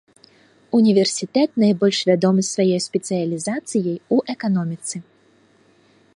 Універсітэт 0.77 1.49
найбольш 1.63 1.97
вядомы 2.11 2.41
сваёй 2.53 2.81
спецыялізацыяй 2.89 3.95
у 4.17 4.21
эканоміцы. 4.37 4.95